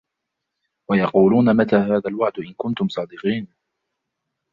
ويقولون 0.89 1.57
متى 1.57 1.75
هذا 1.75 2.07
الوعد 2.09 2.39
إن 2.39 2.53
كنتم 2.57 2.87
صادقين 2.87 3.47